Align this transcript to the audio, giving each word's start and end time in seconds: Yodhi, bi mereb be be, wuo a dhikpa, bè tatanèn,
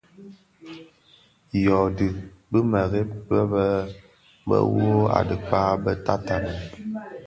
Yodhi, 1.65 2.07
bi 2.51 2.59
mereb 2.71 3.09
be 3.27 3.39
be, 3.51 3.67
wuo 4.71 5.01
a 5.17 5.19
dhikpa, 5.27 5.59
bè 5.83 5.91
tatanèn, 6.05 6.59